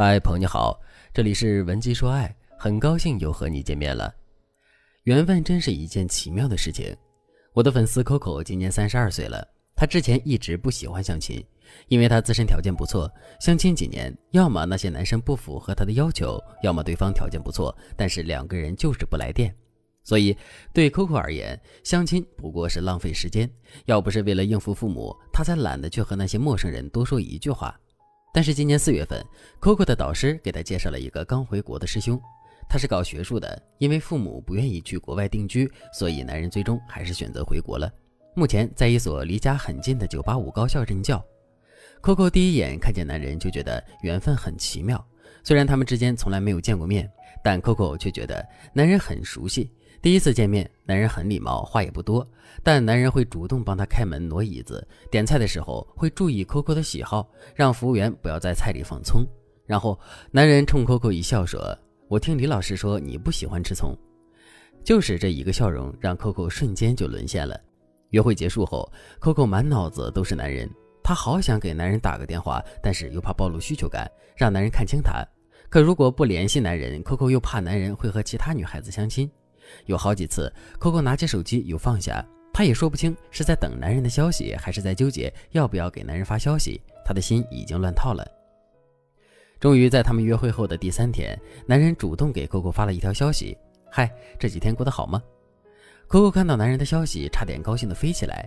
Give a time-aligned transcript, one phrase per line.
[0.00, 0.80] 嗨，朋友你好，
[1.12, 4.14] 这里是文姬说爱，很高兴又和你见面了。
[5.02, 6.96] 缘分真是一件奇妙的事情。
[7.52, 9.44] 我的粉丝 Coco 今年三十二岁了，
[9.74, 11.44] 她之前一直不喜欢相亲，
[11.88, 19.52] 因为她自身条件不错，相亲几年，要么那些男生不符合她的要求，要么对方条件不错，但是两个人就是不来电。
[20.04, 20.38] 所以
[20.72, 23.50] 对 Coco 而言，相亲不过是浪费时间。
[23.86, 27.76] 要不是为了应付父母，她才懒得去和那些陌生人多说一句话。
[28.32, 29.24] 但是今年四月份
[29.60, 32.20] ，Coco 的导师给他介绍了一个刚回国的师兄，
[32.68, 37.90] 他是搞学术的，因为父母不愿意去国外定居，所以男人最终还是选择回国了。
[38.34, 41.24] 目前在一所离家很近的985高校任教。
[42.00, 45.04] Coco 第一眼看见男人就觉得缘分很奇妙，
[45.42, 47.10] 虽然他们之间从来没有见过面，
[47.42, 49.70] 但 Coco 却觉得男人很熟悉。
[50.00, 52.24] 第一次见面，男人很礼貌，话也不多，
[52.62, 59.26] 但男人会主动帮他开门、挪椅子，点菜的时候会注意 Coco 的喜好，让服务员不要在菜里放葱。
[59.66, 59.98] 然后
[60.30, 63.92] 男人冲 Coco 一笑说：“我听李老师说你不喜欢吃葱。”
[64.84, 67.60] 就是这一个笑容，让 Coco 瞬间就沦陷了。
[68.10, 70.70] 约会结束后，Coco 满脑子都是男人，
[71.08, 74.06] 她好想给男人打个电话，但是又怕暴露需求感，
[74.36, 75.26] 让男人看清她。
[75.70, 79.30] 可如果不联系男人，Coco 又怕男人会和其他女孩子相亲。
[79.86, 86.78] 有好几次，Coco 拿起手机又放下，她也说不清是在等男人的消息，还是在纠结要不要给男人发消息。
[87.06, 88.22] 她的心已经乱套了。
[89.58, 93.56] 终于在他们约会后的第三天，男人主动给 Coco 发了一条消息
[93.90, 95.22] ：“嗨，这几天过得好吗
[96.06, 98.46] ？”Coco 看到男人的消息，差点高兴的飞起来。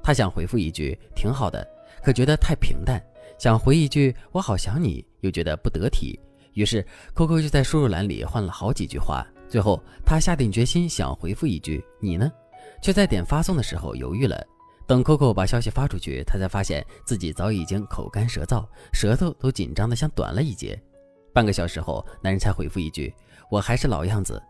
[0.00, 1.66] 她想回复一句“挺好的”，
[2.02, 2.98] 可觉得太平淡；
[3.38, 6.18] 想回一句“我好想你”，又觉得不得体。
[6.54, 9.26] 于是，Coco 就在输入栏里换了好几句话。
[9.48, 12.30] 最后，他下定决心想回复一句“你呢”，
[12.82, 14.44] 却在点发送的时候犹豫了。
[14.86, 20.80] 等 Coco 把消息发出去，他才发现自己早已经口干舌燥，舌头都紧张的像短了一截。
[21.32, 23.14] 半个小时后，男人才回复一句
[23.50, 24.42] ：“我还是老样子。”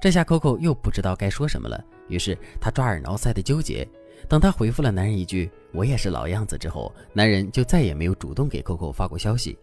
[0.00, 3.86] 这下 Coco 又不知道该说什么了，于是他抓耳挠腮的纠结。
[4.28, 9.58] 等他回复了男人一句“我也是老样子”之后，男人就再也没有主动给 Coco 发过消息。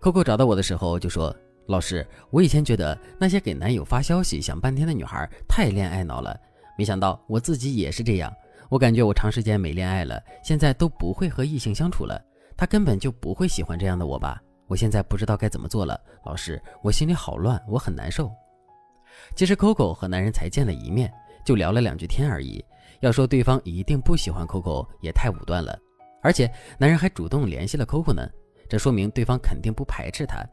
[0.00, 1.34] Coco 找到我的时候就说。
[1.66, 6.36] 老师，我以前觉得那些给男友发消息想半天的女孩太恋爱脑了，
[6.76, 8.30] 没想到我自己也是这样。
[8.68, 12.20] 我感觉我长时间没恋爱了，现在都不会和异性相处了。
[12.56, 14.42] 他根本就不会喜欢这样的我吧？
[14.66, 15.98] 我现在不知道该怎么做了。
[16.24, 18.28] 老师，我心里好乱，我很难受。
[19.36, 21.12] 其实 Coco 和男人才见了一面，
[21.44, 22.62] 就聊了两句天而已。
[23.02, 25.76] 要说对方一定不喜欢 Coco，也太武断了。
[26.22, 26.48] 而且
[26.78, 28.28] 男人还主动联系了 Coco 呢，
[28.68, 30.46] 这说明对方肯定不排斥他。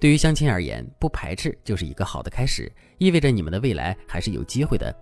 [0.00, 4.92] 对于相亲而言，不排斥就是一个好的开始，意味着你们的未来还是有机会的。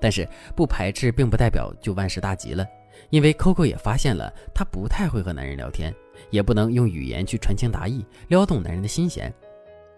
[0.00, 2.64] 但是不排斥并不代表就万事大吉了，
[3.10, 5.92] 因为 Coco 也发现了她不太会和男人聊天，
[6.30, 9.34] 也不能用语言去传情达意，撩动男人的心弦。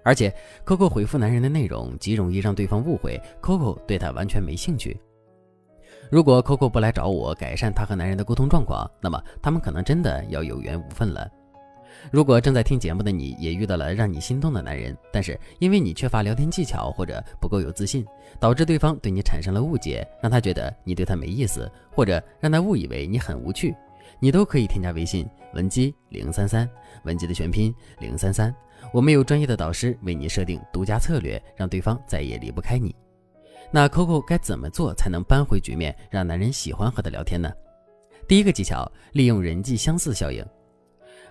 [0.02, 0.34] 而且
[0.64, 4.98] Coco 回复男人的内容极容易让对方误会 Coco 对他完全没兴趣。
[6.10, 11.28] 如果 Coco 不来找我改善她和男人的沟通状况，那么他们可能真的要有缘无分了。
[12.10, 18.04] 如果正在听节目的你也遇到了让你心动的男人，但是因为你缺乏聊天技巧或者不够有自信，
[18.38, 23.74] 导致对方对你产生了误解，让他觉得你对他没意思，或者让他误以为你很无趣，
[24.20, 26.68] 你都可以添加微信文姬零三三，
[27.04, 28.54] 文姬的全拼零三三，
[28.92, 32.94] 我们有专业的导师为你设定独家策略，让对方再也离不开你。
[33.70, 37.52] 那 Coco 该怎么做才能扳回局面，让男人喜欢和他聊天呢？
[38.28, 40.44] 第一个技巧，利用人际相似效应。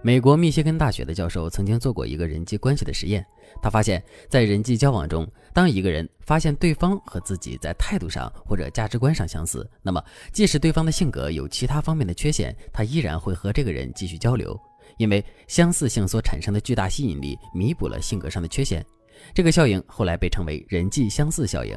[0.01, 3.25] 美国密歇根大学的教授曾经做过一个人际关系的实验，
[3.62, 14.59] 他发现，在人际交往中，当一个人发现对方和自己在态度上或者价值观上相似，那么即使对方的性格有其他方面的缺陷，他依然会和这个人继续交流，
[14.97, 18.85] 因为相似性所产生的巨大吸引力弥补了性格上的缺陷。
[19.34, 21.75] 这个效应后来被称为人际相似效应。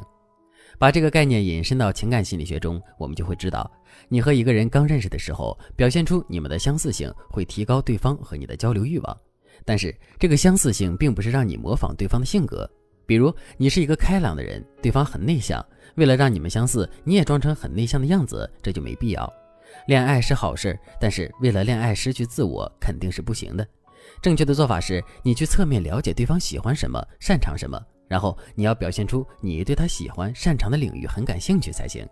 [0.79, 3.69] 把这个概念引申到情感心理学中，我们就会知道，
[4.07, 9.17] 你和一个人刚认识的时候，表现出你们的相似性，会提高对方和你的交流欲望。
[9.65, 12.67] 但是，这个相似性并不是让你模仿对方的性格。
[13.05, 15.63] 比如，你是一个开朗的人，对方很内向，
[15.95, 19.33] 为了让你们相似，你也装成很内向的样子，这就没必要。
[19.87, 23.67] 恋爱是好事，但是为了恋爱失去自我，肯定是不行的。
[24.21, 27.77] 正确的做法是，你去侧面了解对方喜欢什么，擅长什么。
[28.09, 32.05] 然后你要表现出你对他喜欢、擅长的领域很感兴趣才行。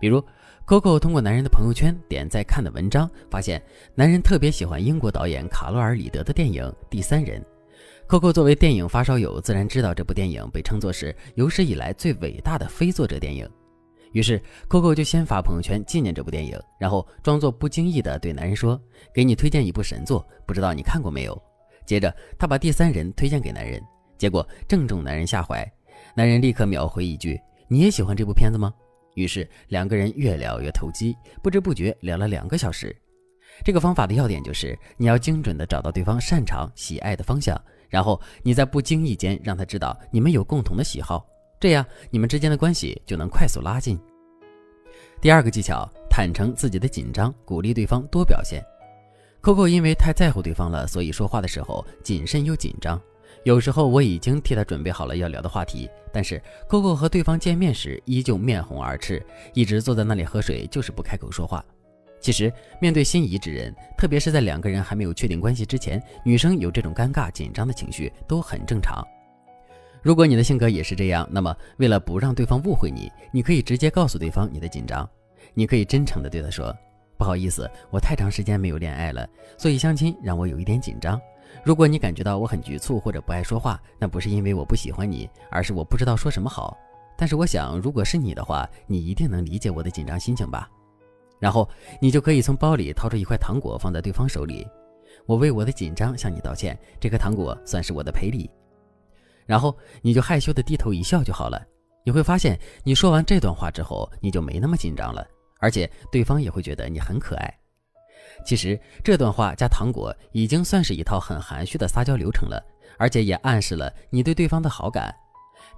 [0.00, 0.22] 比如
[0.66, 3.62] ，Coco 通过男人的朋友圈点赞看的文章，发现
[3.94, 7.40] 男人特别喜欢英国导演卡洛尔·里德的电影《第三人》。
[8.08, 13.48] Coco 作为电影发烧友，自然知道这部电影被称作是有史以来最伟大的非作者电影。
[14.12, 18.80] 于是，Coco 就先发朋友圈纪念这部电影，然后装作不经意的对男人说
[19.14, 21.40] ：“给你推荐一部神作，不知道你看过没有？”
[21.86, 23.80] 接着，他把第三人推荐给男人，
[24.20, 25.66] 结果正中男人下怀。
[26.14, 28.70] 男人立刻秒回一句：“你也喜欢这部片子吗？”
[29.16, 32.94] 于是两个人越聊越投机，不知不觉聊了两个小时。
[33.64, 37.58] 这个方法的要点就是，你要精准的找到对方擅长、喜爱的方向，
[37.88, 41.26] 然后你在不经意间让他知道你们有共同的喜好，
[41.58, 43.98] 这样你们之间的关系就能快速拉近。
[45.18, 48.62] 第二个技巧，坦诚自己的紧张，鼓励对方多表现。
[49.40, 53.00] Coco 因为太在乎对方了，所以说话的时候谨慎又紧张。
[53.44, 59.24] 有时候我已经替他准备好了要聊的话题，但是 Coco 和对方见面时依旧面红耳赤，
[59.54, 61.64] 一直坐在那里喝水，就是不开口说话。
[62.20, 69.02] 其实面对心仪之人，特别是在两个人还没有确定关系之前，女生有这种尴尬紧张的情绪都很正常。
[70.02, 75.08] 如果你的性格也是这样，那么为了不让对方误会你，你可以直接告诉对方你的紧张，
[75.54, 76.74] 你可以真诚地对他说。
[77.16, 79.28] 不好意思，我太长时间没有恋爱了，
[79.58, 81.20] 所以相亲让我有一点紧张。
[81.64, 86.76] 如果你感觉到我很局促或者不爱说话，那不是因为我不喜欢你，而是我不知道说什么好。
[87.16, 90.70] 但是我想，如果是你的话，你一定能理解我的紧张心情吧。
[91.38, 91.68] 然后
[92.00, 94.66] 你就可以从包里掏出一块糖果放在对方手里，
[95.26, 98.50] 我为我的紧张向你道歉，这颗糖果算是我的赔礼。
[99.46, 101.62] 然后你就害羞的低头一笑就好了。
[102.04, 105.26] 你会发现，你说完这段话之后，你就没那么紧张了。
[105.58, 107.59] 而且对方也会觉得你很可爱。
[108.44, 112.62] 其实这段话加糖果已经算是一套很含蓄的撒娇流程了，
[112.98, 115.14] 而且也暗示了你对对方的好感。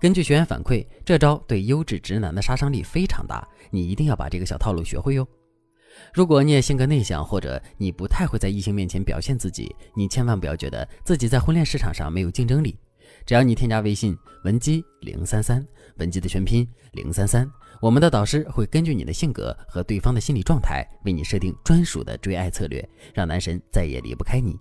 [0.01, 5.27] 根据学员反馈，这招对优质直男的杀伤力非常大，你一定要把这个小套路学会哟。
[6.13, 12.79] 如果你也性格内向，或者你不太会在异性面前表现自己，你千万不要觉得自己在婚恋市场上没有竞争力。
[13.25, 15.67] 只要你添加微信文姬零三三，
[15.97, 17.49] 文姬的全拼零三三。
[17.81, 24.57] 我们的导师会根据你的性格和对方的心理状态，为你设定专属的追爱策略，让男神再也离不开你。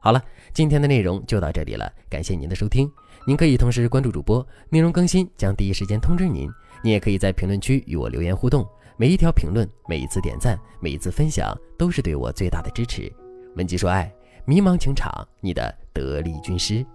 [0.00, 0.22] 好了，
[0.54, 2.90] 今天的内容就到这里了，感谢您的收听。
[3.26, 6.48] 您可以同时关注主播，内容更新将第一时间通知您。
[6.82, 8.64] 您也可以在评论区与我留言互动，
[8.96, 13.12] 每一条评论、每一次点赞、每一次分享，都是对我最大的支持。
[13.56, 14.10] 文姬说爱，
[14.44, 15.10] 迷茫情场，
[15.40, 16.86] 你的得力军师。